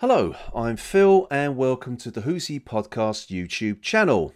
Hello, 0.00 0.36
I'm 0.54 0.76
Phil, 0.76 1.26
and 1.28 1.56
welcome 1.56 1.96
to 1.96 2.12
the 2.12 2.20
Who's 2.20 2.46
Podcast 2.46 3.34
YouTube 3.34 3.82
channel. 3.82 4.32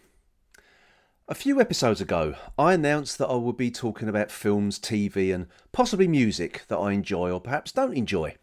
A 1.28 1.36
few 1.36 1.60
episodes 1.60 2.00
ago, 2.00 2.34
I 2.58 2.72
announced 2.72 3.16
that 3.18 3.28
I 3.28 3.36
would 3.36 3.56
be 3.56 3.70
talking 3.70 4.08
about 4.08 4.32
films, 4.32 4.80
TV, 4.80 5.32
and 5.32 5.46
possibly 5.70 6.08
music 6.08 6.64
that 6.66 6.78
I 6.78 6.90
enjoy 6.90 7.30
or 7.30 7.40
perhaps 7.40 7.70
don't 7.70 7.96
enjoy. 7.96 8.34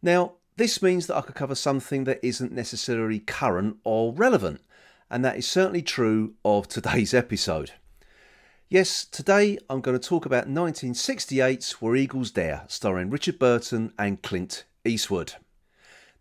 Now, 0.00 0.36
this 0.56 0.80
means 0.80 1.08
that 1.08 1.16
I 1.18 1.20
could 1.20 1.34
cover 1.34 1.54
something 1.54 2.04
that 2.04 2.26
isn't 2.26 2.52
necessarily 2.52 3.18
current 3.18 3.76
or 3.84 4.14
relevant, 4.14 4.62
and 5.10 5.22
that 5.22 5.36
is 5.36 5.46
certainly 5.46 5.82
true 5.82 6.36
of 6.42 6.68
today's 6.68 7.12
episode. 7.12 7.72
Yes, 8.70 9.04
today 9.04 9.58
I'm 9.68 9.82
going 9.82 10.00
to 10.00 10.08
talk 10.08 10.24
about 10.24 10.48
1968's 10.48 11.82
Where 11.82 11.96
Eagles 11.96 12.30
Dare, 12.30 12.62
starring 12.66 13.10
Richard 13.10 13.38
Burton 13.38 13.92
and 13.98 14.22
Clint 14.22 14.64
Eastwood. 14.86 15.34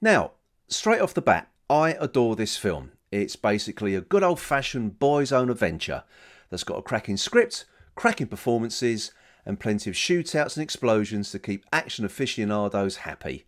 Now, 0.01 0.31
straight 0.67 1.01
off 1.01 1.13
the 1.13 1.21
bat, 1.21 1.49
I 1.69 1.91
adore 1.99 2.35
this 2.35 2.57
film. 2.57 2.93
It's 3.11 3.35
basically 3.35 3.95
a 3.95 4.01
good 4.01 4.23
old 4.23 4.39
fashioned 4.39 4.99
boys' 4.99 5.31
own 5.31 5.49
adventure 5.49 6.03
that's 6.49 6.63
got 6.63 6.77
a 6.77 6.83
cracking 6.83 7.17
script, 7.17 7.65
cracking 7.95 8.27
performances, 8.27 9.11
and 9.45 9.59
plenty 9.59 9.89
of 9.89 9.95
shootouts 9.95 10.55
and 10.55 10.63
explosions 10.63 11.31
to 11.31 11.39
keep 11.39 11.65
action 11.73 12.05
aficionados 12.05 12.97
happy. 12.97 13.45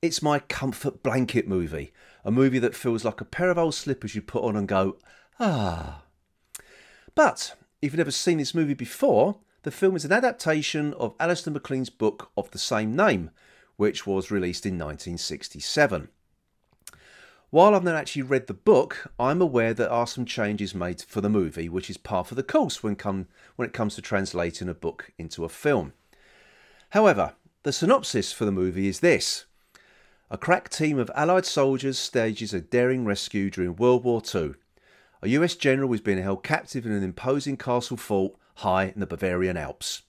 It's 0.00 0.22
my 0.22 0.38
comfort 0.38 1.02
blanket 1.02 1.48
movie, 1.48 1.92
a 2.24 2.30
movie 2.30 2.58
that 2.60 2.74
feels 2.74 3.04
like 3.04 3.20
a 3.20 3.24
pair 3.24 3.50
of 3.50 3.58
old 3.58 3.74
slippers 3.74 4.14
you 4.14 4.22
put 4.22 4.44
on 4.44 4.56
and 4.56 4.68
go, 4.68 4.98
ah. 5.40 6.02
But 7.14 7.56
if 7.82 7.92
you've 7.92 7.98
never 7.98 8.10
seen 8.10 8.38
this 8.38 8.54
movie 8.54 8.74
before, 8.74 9.38
the 9.62 9.70
film 9.70 9.96
is 9.96 10.04
an 10.04 10.12
adaptation 10.12 10.94
of 10.94 11.14
Alistair 11.18 11.52
MacLean's 11.52 11.90
book 11.90 12.30
of 12.36 12.50
the 12.50 12.58
same 12.58 12.94
name, 12.94 13.30
which 13.76 14.06
was 14.06 14.30
released 14.30 14.66
in 14.66 14.74
1967. 14.74 16.08
While 17.50 17.74
I've 17.74 17.84
not 17.84 17.94
actually 17.94 18.22
read 18.22 18.46
the 18.46 18.54
book, 18.54 19.12
I'm 19.18 19.40
aware 19.40 19.72
there 19.72 19.90
are 19.90 20.06
some 20.06 20.24
changes 20.24 20.74
made 20.74 21.02
for 21.02 21.20
the 21.20 21.28
movie, 21.28 21.68
which 21.68 21.88
is 21.88 21.96
par 21.96 22.24
for 22.24 22.34
the 22.34 22.42
course 22.42 22.82
when, 22.82 22.96
come, 22.96 23.28
when 23.56 23.68
it 23.68 23.74
comes 23.74 23.94
to 23.94 24.02
translating 24.02 24.68
a 24.68 24.74
book 24.74 25.12
into 25.18 25.44
a 25.44 25.48
film. 25.48 25.92
However, 26.90 27.34
the 27.62 27.72
synopsis 27.72 28.32
for 28.32 28.44
the 28.44 28.52
movie 28.52 28.88
is 28.88 29.00
this 29.00 29.44
A 30.30 30.38
crack 30.38 30.68
team 30.68 30.98
of 30.98 31.10
Allied 31.14 31.46
soldiers 31.46 31.98
stages 31.98 32.52
a 32.52 32.60
daring 32.60 33.04
rescue 33.04 33.50
during 33.50 33.76
World 33.76 34.04
War 34.04 34.20
II 34.34 34.54
a 35.24 35.28
US 35.28 35.54
general 35.54 35.88
was 35.88 36.02
being 36.02 36.22
held 36.22 36.42
captive 36.42 36.84
in 36.84 36.92
an 36.92 37.02
imposing 37.02 37.56
castle 37.56 37.96
fort 37.96 38.34
high 38.56 38.92
in 38.94 39.00
the 39.00 39.06
Bavarian 39.06 39.56
Alps. 39.56 40.02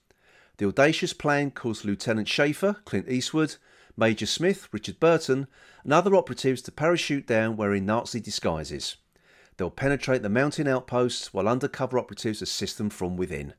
The 0.58 0.66
audacious 0.66 1.12
plan 1.12 1.50
caused 1.50 1.84
Lieutenant 1.84 2.28
Schaffer, 2.28 2.76
Clint 2.84 3.08
Eastwood, 3.08 3.56
Major 3.96 4.26
Smith, 4.26 4.68
Richard 4.72 4.98
Burton, 4.98 5.46
and 5.84 5.92
other 5.92 6.14
operatives 6.14 6.62
to 6.62 6.72
parachute 6.72 7.26
down 7.26 7.56
wearing 7.56 7.84
Nazi 7.84 8.20
disguises. 8.20 8.96
They'll 9.56 9.70
penetrate 9.70 10.22
the 10.22 10.28
mountain 10.28 10.68
outposts 10.68 11.32
while 11.32 11.48
undercover 11.48 11.98
operatives 11.98 12.42
assist 12.42 12.78
them 12.78 12.90
from 12.90 13.16
within. 13.16 13.54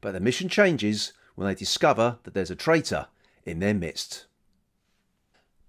But 0.00 0.12
the 0.12 0.20
mission 0.20 0.48
changes 0.48 1.12
when 1.34 1.48
they 1.48 1.54
discover 1.54 2.18
that 2.24 2.34
there's 2.34 2.50
a 2.50 2.56
traitor 2.56 3.06
in 3.44 3.60
their 3.60 3.74
midst. 3.74 4.26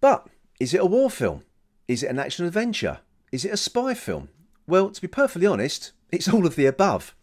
But 0.01 0.27
is 0.59 0.73
it 0.73 0.81
a 0.81 0.85
war 0.85 1.09
film? 1.09 1.43
Is 1.87 2.03
it 2.03 2.09
an 2.09 2.19
action 2.19 2.45
adventure? 2.45 2.99
Is 3.31 3.45
it 3.45 3.53
a 3.53 3.57
spy 3.57 3.93
film? 3.93 4.29
Well, 4.67 4.89
to 4.91 5.01
be 5.01 5.07
perfectly 5.07 5.47
honest, 5.47 5.91
it's 6.11 6.27
all 6.27 6.45
of 6.45 6.55
the 6.55 6.65
above. 6.65 7.15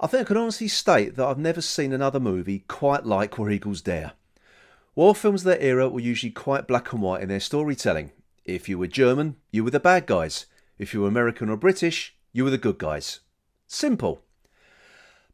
I 0.00 0.06
think 0.06 0.22
I 0.22 0.24
can 0.24 0.36
honestly 0.36 0.68
state 0.68 1.16
that 1.16 1.26
I've 1.26 1.38
never 1.38 1.60
seen 1.60 1.92
another 1.92 2.18
movie 2.18 2.64
quite 2.66 3.06
like 3.06 3.38
Where 3.38 3.50
Eagles 3.50 3.80
Dare. 3.80 4.12
War 4.94 5.14
films 5.14 5.42
of 5.42 5.46
that 5.46 5.64
era 5.64 5.88
were 5.88 6.00
usually 6.00 6.32
quite 6.32 6.66
black 6.66 6.92
and 6.92 7.00
white 7.00 7.22
in 7.22 7.28
their 7.28 7.40
storytelling. 7.40 8.12
If 8.44 8.68
you 8.68 8.78
were 8.78 8.86
German, 8.86 9.36
you 9.50 9.64
were 9.64 9.70
the 9.70 9.80
bad 9.80 10.06
guys. 10.06 10.46
If 10.78 10.92
you 10.92 11.02
were 11.02 11.08
American 11.08 11.48
or 11.48 11.56
British, 11.56 12.16
you 12.32 12.44
were 12.44 12.50
the 12.50 12.58
good 12.58 12.78
guys. 12.78 13.20
Simple. 13.66 14.22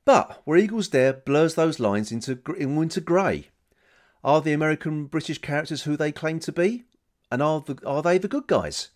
But 0.05 0.43
Where 0.45 0.59
Eagles 0.59 0.89
Dare 0.89 1.15
blurs 1.15 1.55
those 1.55 1.81
lines 1.81 2.13
into, 2.13 2.39
into 2.57 3.01
grey. 3.01 3.49
Are 4.23 4.41
the 4.41 4.53
American 4.53 5.07
British 5.07 5.39
characters 5.39 5.83
who 5.83 5.97
they 5.97 6.13
claim 6.13 6.39
to 6.41 6.53
be? 6.53 6.85
And 7.31 7.43
are, 7.43 7.61
the, 7.61 7.79
are 7.87 8.03
they 8.03 8.19
the 8.19 8.29
good 8.29 8.47
guys? 8.47 8.91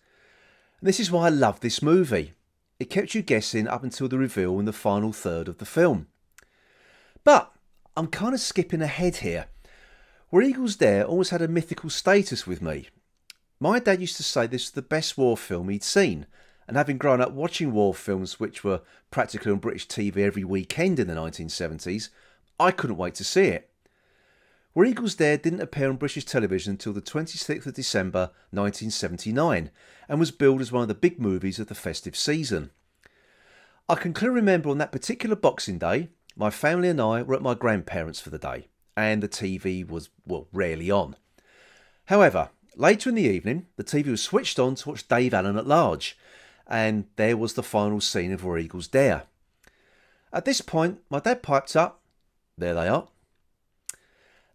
And 0.79 0.87
this 0.87 0.99
is 0.99 1.11
why 1.11 1.27
I 1.27 1.29
love 1.29 1.59
this 1.59 1.81
movie. 1.81 2.33
It 2.79 2.89
kept 2.89 3.15
you 3.15 3.21
guessing 3.21 3.67
up 3.67 3.83
until 3.83 4.07
the 4.07 4.17
reveal 4.17 4.59
in 4.59 4.65
the 4.65 4.73
final 4.73 5.13
third 5.13 5.47
of 5.47 5.59
the 5.59 5.65
film. 5.65 6.07
But 7.23 7.53
I'm 7.95 8.07
kind 8.07 8.33
of 8.33 8.41
skipping 8.41 8.81
ahead 8.81 9.17
here. 9.17 9.47
Where 10.29 10.41
Eagles 10.41 10.75
Dare 10.75 11.05
always 11.05 11.29
had 11.29 11.41
a 11.41 11.47
mythical 11.47 11.89
status 11.89 12.45
with 12.45 12.61
me. 12.61 12.89
My 13.59 13.79
dad 13.79 14.01
used 14.01 14.17
to 14.17 14.23
say 14.23 14.47
this 14.47 14.65
was 14.65 14.71
the 14.71 14.81
best 14.81 15.17
war 15.17 15.37
film 15.37 15.69
he'd 15.69 15.83
seen, 15.83 16.25
and 16.67 16.75
having 16.75 16.97
grown 16.97 17.21
up 17.21 17.31
watching 17.31 17.71
war 17.71 17.93
films 17.93 18.39
which 18.39 18.63
were 18.63 18.81
practically 19.11 19.51
on 19.51 19.59
British 19.59 19.87
TV 19.87 20.17
every 20.17 20.43
weekend 20.43 20.99
in 20.99 21.07
the 21.07 21.13
1970s, 21.13 22.09
I 22.59 22.71
couldn't 22.71 22.97
wait 22.97 23.15
to 23.15 23.23
see 23.23 23.45
it. 23.45 23.69
Where 24.75 24.85
Eagles 24.85 25.15
Dare 25.15 25.37
didn't 25.37 25.61
appear 25.61 25.87
on 25.87 25.95
British 25.95 26.25
television 26.25 26.71
until 26.71 26.91
the 26.91 27.01
26th 27.01 27.65
of 27.65 27.73
December 27.73 28.31
1979 28.51 29.71
and 30.09 30.19
was 30.19 30.31
billed 30.31 30.59
as 30.59 30.69
one 30.69 30.81
of 30.81 30.89
the 30.89 30.93
big 30.93 31.17
movies 31.17 31.59
of 31.59 31.67
the 31.67 31.75
festive 31.75 32.13
season. 32.13 32.71
I 33.87 33.95
can 33.95 34.11
clearly 34.11 34.35
remember 34.35 34.67
on 34.69 34.77
that 34.79 34.91
particular 34.91 35.37
Boxing 35.37 35.77
Day, 35.77 36.09
my 36.35 36.49
family 36.49 36.89
and 36.89 36.99
I 36.99 37.21
were 37.21 37.35
at 37.35 37.41
my 37.41 37.53
grandparents' 37.53 38.19
for 38.19 38.31
the 38.31 38.37
day, 38.37 38.67
and 38.97 39.23
the 39.23 39.29
TV 39.29 39.87
was, 39.87 40.09
well, 40.27 40.49
rarely 40.51 40.91
on. 40.91 41.15
However, 42.07 42.49
later 42.75 43.07
in 43.07 43.15
the 43.15 43.21
evening, 43.21 43.67
the 43.77 43.83
TV 43.85 44.07
was 44.07 44.21
switched 44.21 44.59
on 44.59 44.75
to 44.75 44.89
watch 44.89 45.07
Dave 45.07 45.33
Allen 45.33 45.57
at 45.57 45.65
large, 45.65 46.17
and 46.67 47.05
there 47.15 47.37
was 47.37 47.53
the 47.53 47.63
final 47.63 48.01
scene 48.01 48.33
of 48.33 48.43
Where 48.43 48.57
Eagles 48.57 48.89
Dare. 48.89 49.23
At 50.33 50.43
this 50.43 50.59
point, 50.59 50.99
my 51.09 51.19
dad 51.19 51.43
piped 51.43 51.77
up, 51.77 52.01
There 52.57 52.73
they 52.73 52.89
are. 52.89 53.07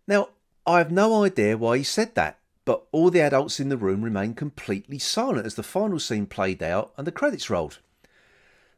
Now, 0.07 0.29
I 0.67 0.79
have 0.79 0.91
no 0.91 1.25
idea 1.25 1.57
why 1.57 1.79
he 1.79 1.85
said 1.85 2.15
that, 2.15 2.39
but 2.65 2.85
all 2.93 3.11
the 3.11 3.21
adults 3.21 3.61
in 3.61 3.69
the 3.69 3.77
room 3.77 4.03
remained 4.03 4.37
completely 4.37 4.99
silent 4.99 5.47
as 5.47 5.55
the 5.55 5.63
final 5.63 5.99
scene 5.99 6.27
played 6.27 6.63
out 6.63 6.93
and 6.97 7.07
the 7.07 7.13
credits 7.13 7.51
rolled. 7.51 7.79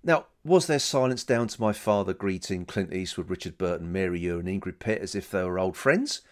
Now, 0.05 0.27
was 0.45 0.67
their 0.67 0.79
silence 0.79 1.23
down 1.23 1.49
to 1.49 1.61
my 1.61 1.73
father 1.73 2.13
greeting 2.13 2.65
Clint 2.65 2.93
Eastwood, 2.93 3.31
Richard 3.31 3.57
Burton, 3.59 3.93
Mary 3.93 4.21
Ure, 4.21 4.41
and 4.41 4.49
Ingrid 4.49 4.79
Pitt 4.79 5.01
as 5.01 5.15
if 5.15 5.31
they 5.31 5.43
were 5.45 5.59
old 5.59 5.77
friends? 5.77 6.23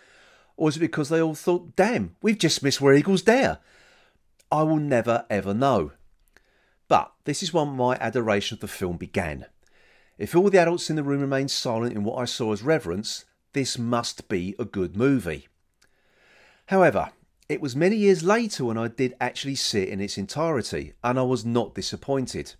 Or 0.56 0.66
was 0.66 0.76
it 0.76 0.80
because 0.80 1.08
they 1.08 1.22
all 1.22 1.34
thought, 1.34 1.76
damn, 1.76 2.16
we've 2.20 2.38
just 2.38 2.62
missed 2.62 2.80
Where 2.80 2.94
Eagles 2.94 3.22
Dare? 3.22 3.58
I 4.50 4.62
will 4.64 4.78
never 4.78 5.24
ever 5.30 5.54
know. 5.54 5.92
But 6.88 7.12
this 7.24 7.42
is 7.42 7.54
when 7.54 7.68
my 7.68 7.96
adoration 8.00 8.56
of 8.56 8.60
the 8.60 8.68
film 8.68 8.96
began. 8.96 9.46
If 10.18 10.34
all 10.34 10.50
the 10.50 10.58
adults 10.58 10.90
in 10.90 10.96
the 10.96 11.04
room 11.04 11.20
remained 11.20 11.52
silent 11.52 11.94
in 11.94 12.02
what 12.02 12.20
I 12.20 12.24
saw 12.24 12.52
as 12.52 12.62
reverence, 12.62 13.24
this 13.52 13.78
must 13.78 14.28
be 14.28 14.54
a 14.58 14.64
good 14.64 14.96
movie. 14.96 15.48
However, 16.66 17.10
it 17.48 17.60
was 17.60 17.74
many 17.74 17.96
years 17.96 18.22
later 18.22 18.64
when 18.64 18.78
I 18.78 18.88
did 18.88 19.16
actually 19.20 19.56
see 19.56 19.82
it 19.82 19.88
in 19.88 20.00
its 20.00 20.16
entirety, 20.16 20.92
and 21.02 21.18
I 21.18 21.22
was 21.22 21.44
not 21.44 21.74
disappointed. 21.74 22.54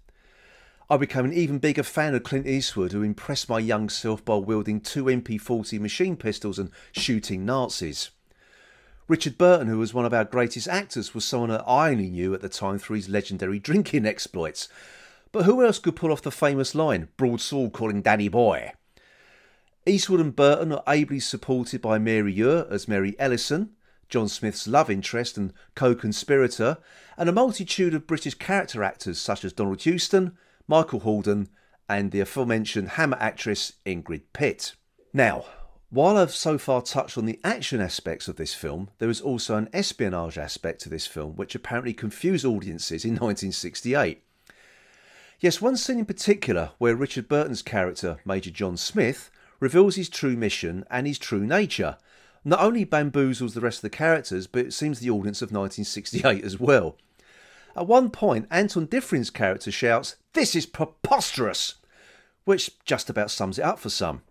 I 0.88 0.96
became 0.96 1.24
an 1.24 1.32
even 1.32 1.58
bigger 1.58 1.84
fan 1.84 2.16
of 2.16 2.24
Clint 2.24 2.48
Eastwood, 2.48 2.90
who 2.90 3.02
impressed 3.02 3.48
my 3.48 3.60
young 3.60 3.88
self 3.88 4.24
by 4.24 4.34
wielding 4.34 4.80
two 4.80 5.04
MP40 5.04 5.78
machine 5.78 6.16
pistols 6.16 6.58
and 6.58 6.72
shooting 6.90 7.44
Nazis. 7.44 8.10
Richard 9.06 9.38
Burton, 9.38 9.68
who 9.68 9.78
was 9.78 9.94
one 9.94 10.04
of 10.04 10.12
our 10.12 10.24
greatest 10.24 10.66
actors, 10.66 11.14
was 11.14 11.24
someone 11.24 11.50
that 11.50 11.64
I 11.68 11.90
only 11.90 12.10
knew 12.10 12.34
at 12.34 12.40
the 12.40 12.48
time 12.48 12.80
through 12.80 12.96
his 12.96 13.08
legendary 13.08 13.60
drinking 13.60 14.06
exploits. 14.06 14.68
But 15.30 15.44
who 15.44 15.64
else 15.64 15.78
could 15.78 15.94
pull 15.94 16.10
off 16.10 16.22
the 16.22 16.32
famous 16.32 16.74
line, 16.74 17.08
broadsword 17.16 17.72
calling 17.72 18.02
Danny 18.02 18.28
Boy? 18.28 18.72
Eastwood 19.86 20.20
and 20.20 20.36
Burton 20.36 20.72
are 20.72 20.82
ably 20.86 21.20
supported 21.20 21.80
by 21.80 21.98
Mary 21.98 22.32
Ure 22.32 22.66
as 22.70 22.86
Mary 22.86 23.16
Ellison, 23.18 23.70
John 24.10 24.28
Smith's 24.28 24.68
love 24.68 24.90
interest 24.90 25.38
and 25.38 25.54
co 25.74 25.94
conspirator, 25.94 26.76
and 27.16 27.28
a 27.28 27.32
multitude 27.32 27.94
of 27.94 28.06
British 28.06 28.34
character 28.34 28.82
actors 28.82 29.18
such 29.18 29.44
as 29.44 29.54
Donald 29.54 29.80
Houston, 29.82 30.36
Michael 30.68 31.00
Hordern, 31.00 31.48
and 31.88 32.10
the 32.10 32.20
aforementioned 32.20 32.90
Hammer 32.90 33.16
actress 33.18 33.74
Ingrid 33.86 34.22
Pitt. 34.32 34.74
Now, 35.14 35.46
while 35.88 36.18
I've 36.18 36.34
so 36.34 36.58
far 36.58 36.82
touched 36.82 37.16
on 37.16 37.24
the 37.24 37.40
action 37.42 37.80
aspects 37.80 38.28
of 38.28 38.36
this 38.36 38.54
film, 38.54 38.90
there 38.98 39.10
is 39.10 39.20
also 39.20 39.56
an 39.56 39.70
espionage 39.72 40.36
aspect 40.36 40.82
to 40.82 40.88
this 40.88 41.06
film 41.06 41.36
which 41.36 41.54
apparently 41.54 41.94
confused 41.94 42.44
audiences 42.44 43.04
in 43.04 43.10
1968. 43.12 44.22
Yes, 45.40 45.62
one 45.62 45.76
scene 45.76 45.98
in 45.98 46.04
particular 46.04 46.72
where 46.78 46.94
Richard 46.94 47.28
Burton's 47.28 47.62
character, 47.62 48.18
Major 48.26 48.50
John 48.50 48.76
Smith, 48.76 49.30
reveals 49.60 49.96
his 49.96 50.08
true 50.08 50.36
mission 50.36 50.84
and 50.90 51.06
his 51.06 51.18
true 51.18 51.46
nature. 51.46 51.96
Not 52.44 52.60
only 52.60 52.84
bamboozles 52.84 53.54
the 53.54 53.60
rest 53.60 53.78
of 53.78 53.82
the 53.82 53.90
characters, 53.90 54.46
but 54.46 54.64
it 54.66 54.72
seems 54.72 54.98
the 54.98 55.10
audience 55.10 55.42
of 55.42 55.52
1968 55.52 56.42
as 56.42 56.58
well. 56.58 56.96
At 57.76 57.86
one 57.86 58.10
point, 58.10 58.48
Anton 58.50 58.86
Diffring's 58.86 59.30
character 59.30 59.70
shouts, 59.70 60.16
This 60.32 60.56
is 60.56 60.66
preposterous! 60.66 61.74
Which 62.44 62.82
just 62.84 63.10
about 63.10 63.30
sums 63.30 63.58
it 63.58 63.64
up 63.64 63.78
for 63.78 63.90
some. 63.90 64.22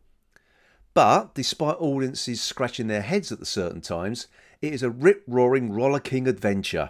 But, 0.93 1.35
despite 1.35 1.77
audiences 1.79 2.41
scratching 2.41 2.87
their 2.87 3.03
heads 3.03 3.31
at 3.31 3.39
the 3.39 3.45
certain 3.45 3.81
times, 3.81 4.27
it 4.61 4.73
is 4.73 4.83
a 4.83 4.89
rip 4.89 5.23
roaring, 5.27 5.71
rollicking 5.71 6.27
adventure. 6.27 6.89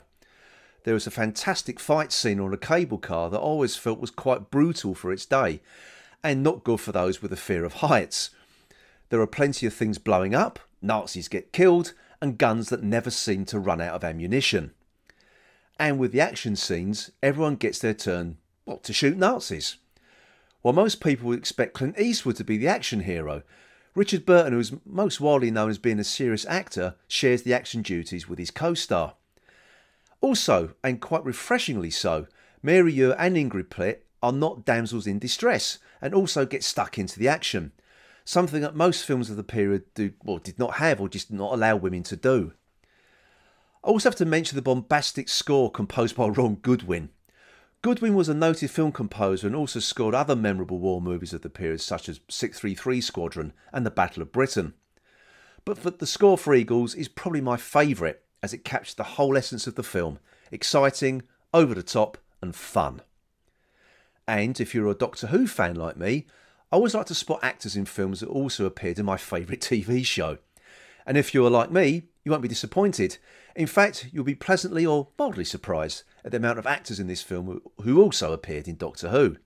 There 0.85 0.93
was 0.93 1.05
a 1.05 1.11
fantastic 1.11 1.79
fight 1.79 2.11
scene 2.11 2.39
on 2.39 2.53
a 2.53 2.57
cable 2.57 2.97
car 2.97 3.29
that 3.29 3.37
I 3.37 3.41
always 3.41 3.75
felt 3.75 3.99
was 3.99 4.09
quite 4.09 4.49
brutal 4.49 4.95
for 4.95 5.11
its 5.11 5.25
day, 5.25 5.61
and 6.23 6.43
not 6.43 6.63
good 6.63 6.79
for 6.79 6.91
those 6.91 7.21
with 7.21 7.33
a 7.33 7.37
fear 7.37 7.63
of 7.63 7.75
heights. 7.75 8.31
There 9.09 9.21
are 9.21 9.27
plenty 9.27 9.65
of 9.65 9.73
things 9.73 9.97
blowing 9.97 10.35
up, 10.35 10.59
Nazis 10.81 11.27
get 11.27 11.53
killed, 11.53 11.93
and 12.21 12.37
guns 12.37 12.69
that 12.69 12.83
never 12.83 13.09
seem 13.09 13.45
to 13.45 13.59
run 13.59 13.81
out 13.81 13.95
of 13.95 14.03
ammunition. 14.03 14.71
And 15.79 15.97
with 15.97 16.11
the 16.11 16.21
action 16.21 16.55
scenes, 16.55 17.11
everyone 17.23 17.55
gets 17.55 17.79
their 17.79 17.93
turn 17.93 18.37
well, 18.65 18.77
to 18.77 18.93
shoot 18.93 19.17
Nazis. 19.17 19.77
While 20.61 20.73
most 20.73 21.01
people 21.01 21.27
would 21.29 21.39
expect 21.39 21.73
Clint 21.73 21.97
Eastwood 21.99 22.35
to 22.35 22.43
be 22.43 22.57
the 22.57 22.67
action 22.67 23.01
hero, 23.01 23.43
Richard 23.95 24.25
Burton, 24.25 24.53
who 24.53 24.59
is 24.59 24.73
most 24.85 25.19
widely 25.19 25.49
known 25.49 25.69
as 25.69 25.77
being 25.77 25.99
a 25.99 26.03
serious 26.03 26.45
actor, 26.45 26.95
shares 27.07 27.41
the 27.43 27.53
action 27.53 27.81
duties 27.81 28.29
with 28.29 28.37
his 28.37 28.51
co 28.51 28.73
star. 28.73 29.15
Also, 30.21 30.75
and 30.83 31.01
quite 31.01 31.25
refreshingly 31.25 31.89
so, 31.89 32.27
Mary 32.61 32.93
Ure 32.93 33.15
and 33.17 33.35
Ingrid 33.35 33.69
Pitt 33.69 34.05
are 34.21 34.31
not 34.31 34.65
damsels 34.65 35.07
in 35.07 35.19
distress 35.19 35.79
and 36.01 36.13
also 36.13 36.45
get 36.45 36.63
stuck 36.63 36.97
into 36.97 37.19
the 37.19 37.27
action, 37.27 37.71
something 38.25 38.61
that 38.61 38.75
most 38.75 39.05
films 39.05 39.29
of 39.29 39.37
the 39.37 39.43
period 39.43 39.83
do, 39.93 40.13
or 40.25 40.39
did 40.39 40.59
not 40.59 40.75
have 40.75 40.99
or 40.99 41.09
just 41.09 41.31
not 41.31 41.53
allow 41.53 41.75
women 41.75 42.03
to 42.03 42.15
do. 42.15 42.53
I 43.83 43.87
also 43.87 44.09
have 44.09 44.17
to 44.17 44.25
mention 44.25 44.55
the 44.55 44.61
bombastic 44.61 45.29
score 45.29 45.71
composed 45.71 46.15
by 46.15 46.27
Ron 46.29 46.55
Goodwin. 46.55 47.09
Goodwin 47.81 48.13
was 48.13 48.27
a 48.27 48.33
noted 48.33 48.69
film 48.71 48.91
composer 48.91 49.47
and 49.47 49.55
also 49.55 49.79
scored 49.79 50.13
other 50.13 50.35
memorable 50.35 50.79
war 50.79 51.01
movies 51.01 51.31
of 51.31 51.41
the 51.41 51.49
period, 51.49 51.79
such 51.79 52.09
as 52.09 52.19
633 52.27 52.99
Squadron 52.99 53.53
and 53.71 53.85
The 53.85 53.91
Battle 53.91 54.21
of 54.21 54.33
Britain. 54.33 54.73
But 55.63 55.99
the 55.99 56.05
score 56.07 56.37
for 56.37 56.53
Eagles 56.53 56.93
is 56.93 57.07
probably 57.07 57.41
my 57.41 57.55
favourite, 57.55 58.19
as 58.43 58.53
it 58.53 58.65
captures 58.65 58.95
the 58.95 59.03
whole 59.03 59.37
essence 59.37 59.65
of 59.65 59.75
the 59.75 59.83
film 59.83 60.19
exciting, 60.51 61.23
over 61.53 61.75
the 61.75 61.83
top, 61.83 62.17
and 62.41 62.55
fun. 62.55 63.01
And 64.29 64.59
if 64.59 64.75
you're 64.75 64.87
a 64.87 64.93
Doctor 64.93 65.25
Who 65.25 65.47
fan 65.47 65.73
like 65.73 65.97
me, 65.97 66.27
I 66.71 66.75
always 66.75 66.93
like 66.93 67.07
to 67.07 67.15
spot 67.15 67.39
actors 67.41 67.75
in 67.75 67.85
films 67.85 68.19
that 68.19 68.29
also 68.29 68.65
appeared 68.65 68.99
in 68.99 69.05
my 69.05 69.17
favourite 69.17 69.59
TV 69.59 70.05
show. 70.05 70.37
And 71.03 71.17
if 71.17 71.33
you're 71.33 71.49
like 71.49 71.71
me, 71.71 72.03
you 72.23 72.29
won't 72.29 72.43
be 72.43 72.47
disappointed. 72.47 73.17
In 73.55 73.65
fact, 73.65 74.09
you'll 74.13 74.23
be 74.23 74.35
pleasantly 74.35 74.85
or 74.85 75.07
mildly 75.17 75.45
surprised 75.45 76.03
at 76.23 76.29
the 76.29 76.37
amount 76.37 76.59
of 76.59 76.67
actors 76.67 76.99
in 76.99 77.07
this 77.07 77.23
film 77.23 77.59
who 77.81 77.99
also 77.99 78.31
appeared 78.31 78.67
in 78.67 78.75
Doctor 78.75 79.09
Who. 79.09 79.37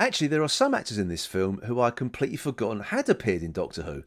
Actually, 0.00 0.28
there 0.28 0.42
are 0.42 0.48
some 0.48 0.72
actors 0.72 0.96
in 0.96 1.08
this 1.08 1.26
film 1.26 1.60
who 1.66 1.78
I 1.78 1.90
completely 1.90 2.38
forgotten 2.38 2.80
had 2.80 3.10
appeared 3.10 3.42
in 3.42 3.52
Doctor 3.52 3.82
Who, 3.82 4.04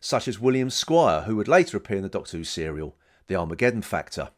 such 0.00 0.28
as 0.28 0.40
William 0.40 0.70
Squire, 0.70 1.24
who 1.24 1.36
would 1.36 1.46
later 1.46 1.76
appear 1.76 1.98
in 1.98 2.02
the 2.02 2.08
Doctor 2.08 2.38
Who 2.38 2.44
serial, 2.44 2.96
The 3.26 3.36
Armageddon 3.36 3.82
Factor. 3.82 4.30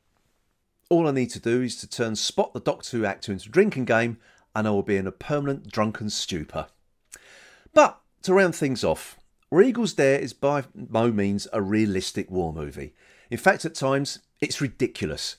All 0.90 1.06
I 1.06 1.12
need 1.12 1.30
to 1.30 1.40
do 1.40 1.62
is 1.62 1.76
to 1.76 1.88
turn 1.88 2.16
Spot 2.16 2.52
the 2.52 2.58
Doctor 2.58 2.96
Who 2.96 3.04
actor 3.04 3.30
into 3.30 3.48
a 3.48 3.52
drinking 3.52 3.84
game, 3.84 4.18
and 4.58 4.66
I 4.66 4.72
will 4.72 4.82
be 4.82 4.96
in 4.96 5.06
a 5.06 5.12
permanent 5.12 5.70
drunken 5.70 6.10
stupor. 6.10 6.66
But 7.72 8.00
to 8.22 8.34
round 8.34 8.56
things 8.56 8.82
off, 8.82 9.16
Where 9.50 9.62
Eagles 9.62 9.92
Dare 9.92 10.18
is 10.18 10.32
by 10.32 10.64
no 10.74 11.12
means 11.12 11.46
a 11.52 11.62
realistic 11.62 12.28
war 12.28 12.52
movie. 12.52 12.92
In 13.30 13.38
fact, 13.38 13.64
at 13.64 13.76
times, 13.76 14.18
it's 14.40 14.60
ridiculous. 14.60 15.36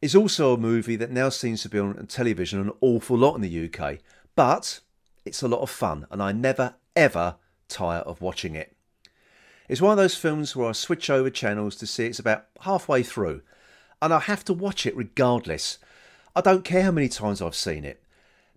It's 0.00 0.14
also 0.14 0.54
a 0.54 0.58
movie 0.58 0.94
that 0.94 1.10
now 1.10 1.28
seems 1.28 1.62
to 1.62 1.68
be 1.68 1.80
on 1.80 2.06
television 2.06 2.60
an 2.60 2.70
awful 2.80 3.18
lot 3.18 3.34
in 3.34 3.40
the 3.40 3.68
UK, 3.68 3.98
but 4.36 4.78
it's 5.24 5.42
a 5.42 5.48
lot 5.48 5.60
of 5.60 5.68
fun, 5.68 6.06
and 6.12 6.22
I 6.22 6.30
never 6.30 6.76
ever 6.94 7.34
tire 7.68 8.02
of 8.02 8.20
watching 8.20 8.54
it. 8.54 8.76
It's 9.68 9.80
one 9.80 9.90
of 9.90 9.98
those 9.98 10.14
films 10.14 10.54
where 10.54 10.68
I 10.68 10.72
switch 10.72 11.10
over 11.10 11.30
channels 11.30 11.74
to 11.76 11.86
see 11.86 12.06
it's 12.06 12.20
about 12.20 12.46
halfway 12.60 13.02
through, 13.02 13.42
and 14.00 14.14
I 14.14 14.20
have 14.20 14.44
to 14.44 14.52
watch 14.52 14.86
it 14.86 14.96
regardless. 14.96 15.78
I 16.36 16.42
don't 16.42 16.64
care 16.64 16.84
how 16.84 16.92
many 16.92 17.08
times 17.08 17.42
I've 17.42 17.56
seen 17.56 17.84
it. 17.84 18.00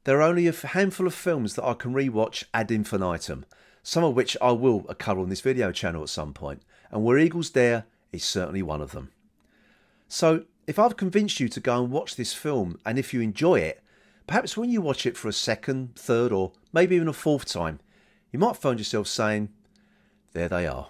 There 0.04 0.20
are 0.20 0.30
only 0.30 0.48
a 0.48 0.54
handful 0.54 1.08
of 1.08 1.14
films 1.14 1.56
that 1.56 1.66
I 1.66 1.74
can 1.74 1.94
rewatch 1.94 2.46
ad 2.54 2.72
infinitum, 2.72 3.46
some 3.84 4.04
of 4.04 4.16
which 4.16 4.38
I 4.42 4.52
will 4.52 4.82
cover 4.98 5.22
on 5.22 5.30
this 5.30 5.42
video 5.42 5.72
channel 5.72 6.04
at 6.04 6.10
some 6.10 6.34
point, 6.34 6.62
and 6.92 7.04
Where 7.04 7.18
Eagles 7.18 7.50
Dare 7.50 7.86
is 8.12 8.24
certainly 8.24 8.62
one 8.62 8.82
of 8.82 8.92
them. 8.92 9.12
So, 10.08 10.46
if 10.68 10.80
I've 10.80 10.98
convinced 10.98 11.40
you 11.40 11.50
to 11.50 11.60
go 11.60 11.84
and 11.84 11.92
watch 11.92 12.16
this 12.16 12.34
film, 12.34 12.80
and 12.86 12.98
if 12.98 13.14
you 13.14 13.22
enjoy 13.22 13.60
it, 13.60 13.82
perhaps 14.28 14.56
when 14.56 14.70
you 14.70 14.82
watch 14.82 15.06
it 15.06 15.18
for 15.18 15.28
a 15.28 15.34
second, 15.34 15.96
third, 15.96 16.32
or 16.32 16.52
maybe 16.72 16.96
even 16.96 17.08
a 17.08 17.14
fourth 17.14 17.46
time, 17.46 17.80
you 18.32 18.40
might 18.40 18.56
find 18.56 18.80
yourself 18.80 19.08
saying, 19.08 19.50
There 20.34 20.50
they 20.50 20.68
are. 20.68 20.90